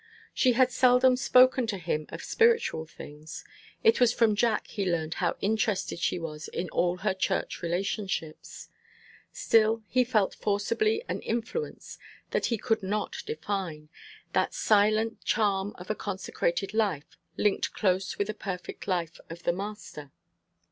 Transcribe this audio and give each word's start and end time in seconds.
She 0.33 0.53
had 0.53 0.71
seldom 0.71 1.15
spoken 1.15 1.67
to 1.67 1.77
him 1.77 2.07
of 2.09 2.23
spiritual 2.23 2.87
things. 2.87 3.45
It 3.83 3.99
was 3.99 4.11
from 4.11 4.35
Jack 4.35 4.65
he 4.65 4.83
learned 4.83 5.13
how 5.21 5.37
interested 5.41 5.99
she 5.99 6.17
was 6.17 6.47
in 6.47 6.69
all 6.69 6.97
her 7.05 7.13
Church 7.13 7.61
relationships. 7.61 8.69
Still 9.31 9.83
he 9.87 10.03
felt 10.03 10.33
forcibly 10.33 11.03
an 11.07 11.21
influence 11.21 11.99
that 12.31 12.47
he 12.47 12.57
could 12.57 12.81
not 12.81 13.17
define; 13.27 13.89
that 14.33 14.55
silent 14.55 15.23
charm 15.23 15.75
of 15.77 15.91
a 15.91 15.95
consecrated 15.95 16.73
life, 16.73 17.15
linked 17.37 17.71
close 17.73 18.17
with 18.17 18.25
the 18.25 18.33
perfect 18.33 18.87
life 18.87 19.19
of 19.29 19.43
the 19.43 19.53
Master. 19.53 20.11